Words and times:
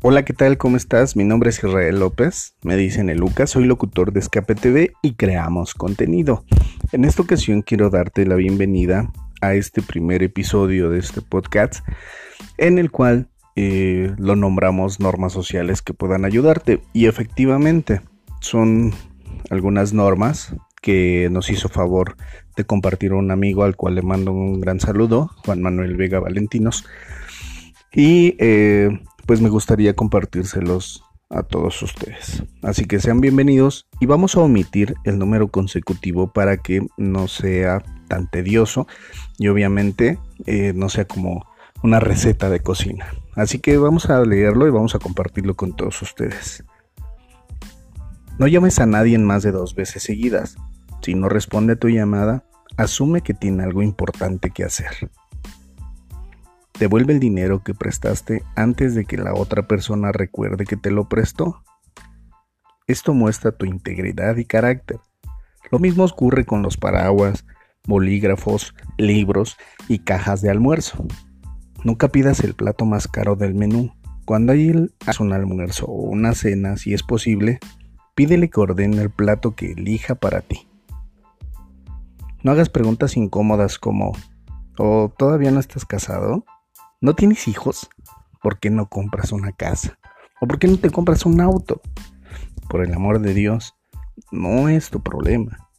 Hola, 0.00 0.24
¿qué 0.24 0.32
tal? 0.32 0.58
¿Cómo 0.58 0.76
estás? 0.76 1.16
Mi 1.16 1.24
nombre 1.24 1.50
es 1.50 1.58
Israel 1.58 1.98
López, 1.98 2.54
me 2.62 2.76
dicen 2.76 3.10
el 3.10 3.18
Lucas, 3.18 3.50
soy 3.50 3.64
locutor 3.64 4.12
de 4.12 4.20
Escape 4.20 4.54
TV 4.54 4.92
y 5.02 5.14
creamos 5.14 5.74
contenido. 5.74 6.44
En 6.92 7.04
esta 7.04 7.22
ocasión 7.22 7.62
quiero 7.62 7.90
darte 7.90 8.24
la 8.24 8.36
bienvenida 8.36 9.12
a 9.40 9.54
este 9.54 9.82
primer 9.82 10.22
episodio 10.22 10.88
de 10.88 11.00
este 11.00 11.20
podcast 11.20 11.84
en 12.58 12.78
el 12.78 12.92
cual 12.92 13.28
eh, 13.56 14.14
lo 14.18 14.36
nombramos 14.36 15.00
normas 15.00 15.32
sociales 15.32 15.82
que 15.82 15.94
puedan 15.94 16.24
ayudarte 16.24 16.80
y 16.92 17.06
efectivamente 17.06 18.00
son 18.40 18.94
algunas 19.50 19.94
normas 19.94 20.54
que 20.80 21.26
nos 21.32 21.50
hizo 21.50 21.68
favor 21.68 22.16
de 22.56 22.62
compartir 22.62 23.14
un 23.14 23.32
amigo 23.32 23.64
al 23.64 23.74
cual 23.74 23.96
le 23.96 24.02
mando 24.02 24.30
un 24.30 24.60
gran 24.60 24.78
saludo, 24.78 25.32
Juan 25.44 25.60
Manuel 25.60 25.96
Vega 25.96 26.20
Valentinos. 26.20 26.86
Y 27.92 28.36
eh, 28.38 29.00
pues 29.28 29.42
me 29.42 29.50
gustaría 29.50 29.92
compartírselos 29.92 31.04
a 31.28 31.42
todos 31.42 31.82
ustedes. 31.82 32.44
Así 32.62 32.86
que 32.86 32.98
sean 32.98 33.20
bienvenidos 33.20 33.86
y 34.00 34.06
vamos 34.06 34.34
a 34.34 34.40
omitir 34.40 34.94
el 35.04 35.18
número 35.18 35.48
consecutivo 35.48 36.32
para 36.32 36.56
que 36.56 36.86
no 36.96 37.28
sea 37.28 37.82
tan 38.08 38.30
tedioso 38.30 38.86
y 39.36 39.48
obviamente 39.48 40.18
eh, 40.46 40.72
no 40.74 40.88
sea 40.88 41.04
como 41.04 41.44
una 41.82 42.00
receta 42.00 42.48
de 42.48 42.60
cocina. 42.60 43.12
Así 43.34 43.58
que 43.58 43.76
vamos 43.76 44.08
a 44.08 44.18
leerlo 44.22 44.66
y 44.66 44.70
vamos 44.70 44.94
a 44.94 44.98
compartirlo 44.98 45.56
con 45.56 45.76
todos 45.76 46.00
ustedes. 46.00 46.64
No 48.38 48.46
llames 48.46 48.78
a 48.78 48.86
nadie 48.86 49.18
más 49.18 49.42
de 49.42 49.52
dos 49.52 49.74
veces 49.74 50.04
seguidas. 50.04 50.56
Si 51.02 51.14
no 51.14 51.28
responde 51.28 51.74
a 51.74 51.78
tu 51.78 51.90
llamada, 51.90 52.44
asume 52.78 53.20
que 53.20 53.34
tiene 53.34 53.62
algo 53.62 53.82
importante 53.82 54.48
que 54.48 54.64
hacer. 54.64 55.10
Devuelve 56.78 57.12
el 57.12 57.20
dinero 57.20 57.62
que 57.64 57.74
prestaste 57.74 58.44
antes 58.54 58.94
de 58.94 59.04
que 59.04 59.16
la 59.16 59.34
otra 59.34 59.66
persona 59.66 60.12
recuerde 60.12 60.64
que 60.64 60.76
te 60.76 60.90
lo 60.90 61.08
prestó. 61.08 61.62
Esto 62.86 63.14
muestra 63.14 63.52
tu 63.52 63.66
integridad 63.66 64.36
y 64.36 64.44
carácter. 64.44 65.00
Lo 65.70 65.78
mismo 65.78 66.04
ocurre 66.04 66.46
con 66.46 66.62
los 66.62 66.76
paraguas, 66.76 67.44
bolígrafos, 67.86 68.74
libros 68.96 69.56
y 69.88 69.98
cajas 69.98 70.40
de 70.40 70.50
almuerzo. 70.50 71.04
Nunca 71.84 72.08
pidas 72.08 72.40
el 72.40 72.54
plato 72.54 72.84
más 72.84 73.08
caro 73.08 73.34
del 73.34 73.54
menú. 73.54 73.92
Cuando 74.24 74.52
hay 74.52 74.70
un 74.70 75.32
almuerzo 75.32 75.86
o 75.86 76.02
una 76.02 76.34
cena, 76.34 76.76
si 76.76 76.94
es 76.94 77.02
posible, 77.02 77.58
pídele 78.14 78.50
que 78.50 78.60
ordene 78.60 79.02
el 79.02 79.10
plato 79.10 79.54
que 79.54 79.72
elija 79.72 80.14
para 80.14 80.42
ti. 80.42 80.68
No 82.42 82.52
hagas 82.52 82.68
preguntas 82.68 83.16
incómodas 83.16 83.78
como 83.78 84.12
¿O 84.78 85.12
todavía 85.16 85.50
no 85.50 85.58
estás 85.58 85.84
casado? 85.84 86.44
¿No 87.00 87.14
tienes 87.14 87.46
hijos? 87.46 87.88
¿Por 88.42 88.58
qué 88.58 88.70
no 88.70 88.88
compras 88.88 89.30
una 89.30 89.52
casa? 89.52 90.00
¿O 90.40 90.48
por 90.48 90.58
qué 90.58 90.66
no 90.66 90.78
te 90.78 90.90
compras 90.90 91.24
un 91.26 91.40
auto? 91.40 91.80
Por 92.68 92.84
el 92.84 92.92
amor 92.92 93.20
de 93.20 93.34
Dios, 93.34 93.76
no 94.32 94.68
es 94.68 94.90
tu 94.90 95.00
problema. 95.00 95.70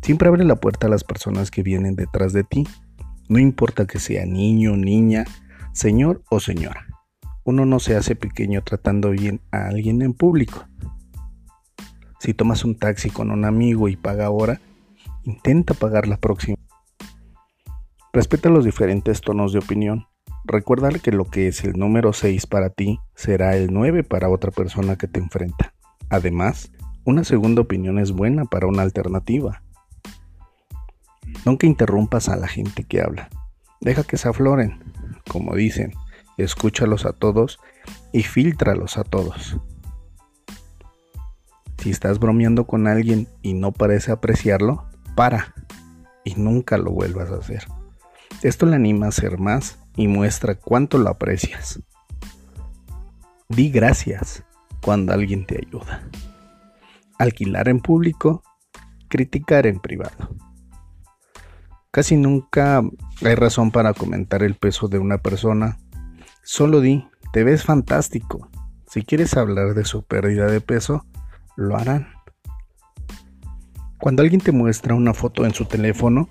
Siempre 0.00 0.28
abre 0.28 0.44
la 0.44 0.56
puerta 0.56 0.86
a 0.86 0.90
las 0.90 1.04
personas 1.04 1.50
que 1.50 1.62
vienen 1.62 1.96
detrás 1.96 2.32
de 2.32 2.44
ti. 2.44 2.66
No 3.28 3.38
importa 3.38 3.86
que 3.86 3.98
sea 3.98 4.24
niño, 4.24 4.74
niña, 4.74 5.26
señor 5.74 6.22
o 6.30 6.40
señora. 6.40 6.86
Uno 7.44 7.66
no 7.66 7.78
se 7.78 7.94
hace 7.94 8.16
pequeño 8.16 8.62
tratando 8.62 9.10
bien 9.10 9.42
a 9.50 9.66
alguien 9.66 10.00
en 10.00 10.14
público. 10.14 10.64
Si 12.20 12.32
tomas 12.32 12.64
un 12.64 12.78
taxi 12.78 13.10
con 13.10 13.30
un 13.30 13.44
amigo 13.44 13.88
y 13.90 13.96
paga 13.96 14.24
ahora, 14.24 14.62
intenta 15.24 15.74
pagar 15.74 16.08
la 16.08 16.16
próxima. 16.16 16.56
Respeta 18.14 18.48
los 18.48 18.64
diferentes 18.64 19.22
tonos 19.22 19.52
de 19.52 19.58
opinión. 19.58 20.06
Recuerda 20.44 20.88
que 20.90 21.10
lo 21.10 21.24
que 21.24 21.48
es 21.48 21.64
el 21.64 21.72
número 21.72 22.12
6 22.12 22.46
para 22.46 22.70
ti 22.70 23.00
será 23.16 23.56
el 23.56 23.72
9 23.72 24.04
para 24.04 24.28
otra 24.28 24.52
persona 24.52 24.94
que 24.94 25.08
te 25.08 25.18
enfrenta. 25.18 25.74
Además, 26.10 26.70
una 27.04 27.24
segunda 27.24 27.62
opinión 27.62 27.98
es 27.98 28.12
buena 28.12 28.44
para 28.44 28.68
una 28.68 28.82
alternativa. 28.82 29.64
Nunca 31.44 31.66
interrumpas 31.66 32.28
a 32.28 32.36
la 32.36 32.46
gente 32.46 32.84
que 32.84 33.00
habla. 33.00 33.30
Deja 33.80 34.04
que 34.04 34.16
se 34.16 34.28
afloren. 34.28 34.78
Como 35.28 35.56
dicen, 35.56 35.92
escúchalos 36.38 37.06
a 37.06 37.14
todos 37.14 37.58
y 38.12 38.22
filtralos 38.22 38.96
a 38.96 39.02
todos. 39.02 39.58
Si 41.78 41.90
estás 41.90 42.20
bromeando 42.20 42.64
con 42.68 42.86
alguien 42.86 43.26
y 43.42 43.54
no 43.54 43.72
parece 43.72 44.12
apreciarlo, 44.12 44.84
para 45.16 45.52
y 46.22 46.36
nunca 46.36 46.78
lo 46.78 46.92
vuelvas 46.92 47.32
a 47.32 47.38
hacer. 47.38 47.64
Esto 48.42 48.66
le 48.66 48.76
anima 48.76 49.06
a 49.06 49.08
hacer 49.10 49.38
más 49.38 49.78
y 49.96 50.08
muestra 50.08 50.54
cuánto 50.54 50.98
lo 50.98 51.10
aprecias. 51.10 51.80
Di 53.48 53.70
gracias 53.70 54.44
cuando 54.82 55.12
alguien 55.12 55.46
te 55.46 55.58
ayuda. 55.66 56.08
Alquilar 57.18 57.68
en 57.68 57.80
público, 57.80 58.42
criticar 59.08 59.66
en 59.66 59.80
privado. 59.80 60.34
Casi 61.90 62.16
nunca 62.16 62.82
hay 63.24 63.34
razón 63.36 63.70
para 63.70 63.94
comentar 63.94 64.42
el 64.42 64.56
peso 64.56 64.88
de 64.88 64.98
una 64.98 65.18
persona. 65.18 65.78
Solo 66.42 66.80
di, 66.80 67.06
te 67.32 67.44
ves 67.44 67.62
fantástico. 67.62 68.50
Si 68.88 69.04
quieres 69.04 69.36
hablar 69.36 69.74
de 69.74 69.84
su 69.84 70.02
pérdida 70.02 70.46
de 70.46 70.60
peso, 70.60 71.06
lo 71.56 71.76
harán. 71.76 72.08
Cuando 73.98 74.22
alguien 74.22 74.40
te 74.40 74.52
muestra 74.52 74.94
una 74.94 75.14
foto 75.14 75.46
en 75.46 75.54
su 75.54 75.64
teléfono, 75.66 76.28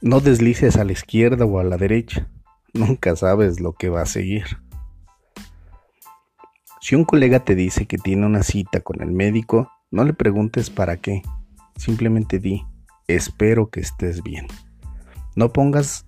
no 0.00 0.20
deslices 0.20 0.76
a 0.76 0.84
la 0.84 0.92
izquierda 0.92 1.44
o 1.44 1.58
a 1.58 1.64
la 1.64 1.76
derecha. 1.76 2.28
Nunca 2.74 3.16
sabes 3.16 3.60
lo 3.60 3.72
que 3.72 3.88
va 3.88 4.02
a 4.02 4.06
seguir. 4.06 4.44
Si 6.80 6.94
un 6.94 7.04
colega 7.04 7.40
te 7.40 7.54
dice 7.54 7.86
que 7.86 7.98
tiene 7.98 8.26
una 8.26 8.42
cita 8.42 8.80
con 8.80 9.02
el 9.02 9.10
médico, 9.10 9.70
no 9.90 10.04
le 10.04 10.12
preguntes 10.12 10.70
para 10.70 10.96
qué. 10.98 11.22
Simplemente 11.76 12.38
di, 12.38 12.64
espero 13.08 13.70
que 13.70 13.80
estés 13.80 14.22
bien. 14.22 14.46
No 15.34 15.52
pongas 15.52 16.06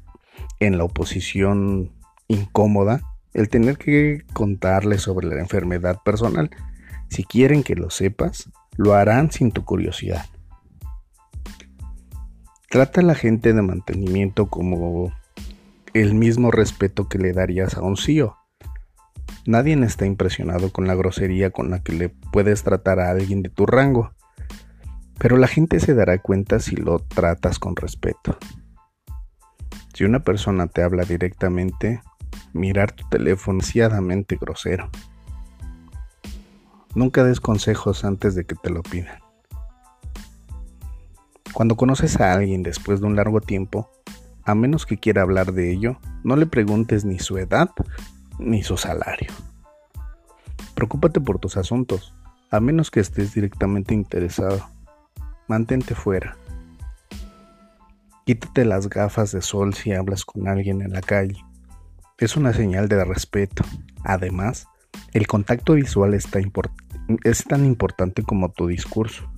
en 0.60 0.78
la 0.78 0.84
oposición 0.84 1.92
incómoda 2.28 3.02
el 3.34 3.48
tener 3.48 3.78
que 3.78 4.24
contarle 4.32 4.98
sobre 4.98 5.28
la 5.28 5.40
enfermedad 5.40 6.00
personal. 6.04 6.50
Si 7.08 7.24
quieren 7.24 7.62
que 7.62 7.74
lo 7.74 7.90
sepas, 7.90 8.50
lo 8.76 8.94
harán 8.94 9.30
sin 9.30 9.50
tu 9.50 9.64
curiosidad. 9.64 10.26
Trata 12.70 13.00
a 13.00 13.02
la 13.02 13.16
gente 13.16 13.52
de 13.52 13.62
mantenimiento 13.62 14.46
como 14.46 15.12
el 15.92 16.14
mismo 16.14 16.52
respeto 16.52 17.08
que 17.08 17.18
le 17.18 17.32
darías 17.32 17.76
a 17.76 17.82
un 17.82 17.96
CEO. 17.96 18.36
Nadie 19.44 19.74
está 19.84 20.06
impresionado 20.06 20.70
con 20.70 20.86
la 20.86 20.94
grosería 20.94 21.50
con 21.50 21.72
la 21.72 21.82
que 21.82 21.92
le 21.92 22.10
puedes 22.10 22.62
tratar 22.62 23.00
a 23.00 23.10
alguien 23.10 23.42
de 23.42 23.48
tu 23.48 23.66
rango, 23.66 24.12
pero 25.18 25.36
la 25.36 25.48
gente 25.48 25.80
se 25.80 25.94
dará 25.94 26.18
cuenta 26.18 26.60
si 26.60 26.76
lo 26.76 27.00
tratas 27.00 27.58
con 27.58 27.74
respeto. 27.74 28.38
Si 29.92 30.04
una 30.04 30.20
persona 30.20 30.68
te 30.68 30.84
habla 30.84 31.02
directamente, 31.02 32.00
mirar 32.52 32.92
tu 32.92 33.02
teléfono 33.08 33.62
es 33.62 34.38
grosero. 34.40 34.90
Nunca 36.94 37.24
des 37.24 37.40
consejos 37.40 38.04
antes 38.04 38.36
de 38.36 38.44
que 38.44 38.54
te 38.54 38.70
lo 38.70 38.84
pidan. 38.84 39.29
Cuando 41.52 41.76
conoces 41.76 42.20
a 42.20 42.32
alguien 42.32 42.62
después 42.62 43.00
de 43.00 43.06
un 43.06 43.16
largo 43.16 43.40
tiempo, 43.40 43.90
a 44.44 44.54
menos 44.54 44.86
que 44.86 44.98
quiera 44.98 45.22
hablar 45.22 45.52
de 45.52 45.72
ello, 45.72 45.98
no 46.22 46.36
le 46.36 46.46
preguntes 46.46 47.04
ni 47.04 47.18
su 47.18 47.38
edad 47.38 47.70
ni 48.38 48.62
su 48.62 48.76
salario. 48.76 49.30
Preocúpate 50.74 51.20
por 51.20 51.38
tus 51.38 51.56
asuntos, 51.56 52.14
a 52.50 52.60
menos 52.60 52.90
que 52.90 53.00
estés 53.00 53.34
directamente 53.34 53.94
interesado. 53.94 54.66
Mantente 55.48 55.94
fuera. 55.94 56.36
Quítate 58.24 58.64
las 58.64 58.88
gafas 58.88 59.32
de 59.32 59.42
sol 59.42 59.74
si 59.74 59.92
hablas 59.92 60.24
con 60.24 60.48
alguien 60.48 60.82
en 60.82 60.92
la 60.92 61.00
calle. 61.00 61.44
Es 62.18 62.36
una 62.36 62.52
señal 62.52 62.88
de 62.88 63.04
respeto. 63.04 63.64
Además, 64.04 64.68
el 65.12 65.26
contacto 65.26 65.74
visual 65.74 66.14
es 66.14 66.28
tan 67.44 67.64
importante 67.64 68.22
como 68.22 68.50
tu 68.50 68.68
discurso. 68.68 69.30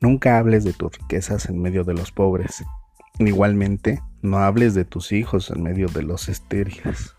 Nunca 0.00 0.38
hables 0.38 0.64
de 0.64 0.72
tus 0.72 0.96
riquezas 0.96 1.48
en 1.48 1.60
medio 1.60 1.84
de 1.84 1.94
los 1.94 2.10
pobres. 2.10 2.64
Igualmente, 3.18 4.02
no 4.22 4.38
hables 4.38 4.74
de 4.74 4.84
tus 4.84 5.12
hijos 5.12 5.50
en 5.50 5.62
medio 5.62 5.88
de 5.88 6.02
los 6.02 6.28
estériles. 6.28 7.14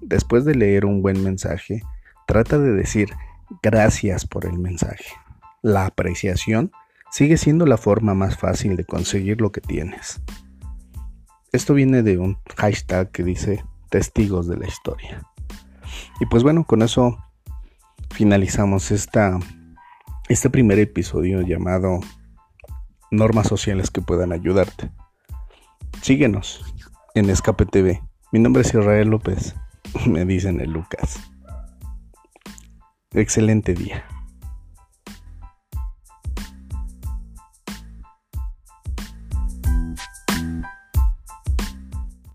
Después 0.00 0.44
de 0.44 0.54
leer 0.54 0.86
un 0.86 1.02
buen 1.02 1.22
mensaje, 1.22 1.82
trata 2.26 2.58
de 2.58 2.72
decir 2.72 3.10
gracias 3.62 4.26
por 4.26 4.46
el 4.46 4.58
mensaje. 4.58 5.04
La 5.62 5.86
apreciación 5.86 6.72
sigue 7.10 7.36
siendo 7.36 7.66
la 7.66 7.76
forma 7.76 8.14
más 8.14 8.38
fácil 8.38 8.76
de 8.76 8.84
conseguir 8.84 9.40
lo 9.40 9.52
que 9.52 9.60
tienes. 9.60 10.22
Esto 11.52 11.74
viene 11.74 12.02
de 12.02 12.18
un 12.18 12.38
hashtag 12.56 13.10
que 13.10 13.22
dice 13.22 13.64
testigos 13.90 14.48
de 14.48 14.56
la 14.56 14.66
historia. 14.66 15.22
Y 16.20 16.26
pues 16.26 16.42
bueno, 16.42 16.64
con 16.64 16.82
eso 16.82 17.18
finalizamos 18.10 18.90
esta 18.90 19.38
este 20.28 20.50
primer 20.50 20.78
episodio 20.78 21.42
llamado 21.42 22.00
Normas 23.10 23.46
sociales 23.46 23.90
que 23.90 24.02
puedan 24.02 24.32
ayudarte. 24.32 24.90
Síguenos 26.02 26.64
en 27.14 27.30
Escape 27.30 27.66
TV. 27.66 28.02
Mi 28.32 28.40
nombre 28.40 28.62
es 28.62 28.68
Israel 28.68 29.08
López. 29.08 29.54
me 30.06 30.24
dicen 30.24 30.60
el 30.60 30.70
Lucas. 30.70 31.20
Excelente 33.12 33.74
día. 33.74 34.04